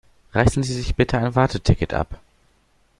[0.33, 2.19] Reißen Sie sich bitte ein Warteticket ab.